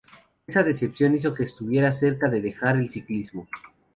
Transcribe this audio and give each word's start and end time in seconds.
Esa 0.47 0.63
decepción 0.63 1.13
hizo 1.13 1.31
que 1.35 1.43
estuviera 1.43 1.91
cerca 1.91 2.27
de 2.27 2.41
dejar 2.41 2.75
el 2.77 2.89
ciclismo. 2.89 3.47